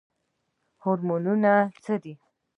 هورمونونه 0.83 1.53
څه 1.83 1.93
دي؟ 2.03 2.13